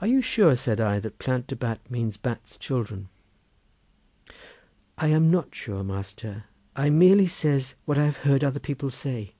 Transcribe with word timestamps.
"Are 0.00 0.08
you 0.08 0.20
sure?" 0.22 0.56
said 0.56 0.80
I, 0.80 0.98
"that 0.98 1.20
Plant 1.20 1.46
de 1.46 1.54
Bat 1.54 1.88
means 1.88 2.16
Bat's 2.16 2.56
children?" 2.58 3.08
"I 4.98 5.06
am 5.06 5.30
not 5.30 5.54
sure, 5.54 5.84
master; 5.84 6.46
I 6.74 6.90
merely 6.90 7.28
says 7.28 7.76
what 7.84 7.96
I 7.96 8.06
have 8.06 8.16
heard 8.26 8.42
other 8.42 8.58
people 8.58 8.90
say. 8.90 9.34